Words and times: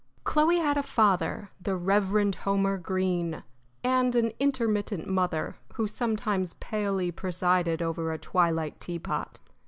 Chloe 0.23 0.57
had 0.57 0.77
a 0.77 0.81
father, 0.81 1.49
the 1.61 1.75
Reverend 1.75 2.33
Homer 2.37 2.79
Greene, 2.79 3.43
and 3.83 4.15
an 4.15 4.31
intermittent 4.39 5.07
mother, 5.07 5.57
who 5.75 5.87
sometimes 5.87 6.55
palely 6.55 7.11
presided 7.11 7.83
over 7.83 8.11
a 8.11 8.17
twilight 8.17 8.79
teapot. 8.81 9.39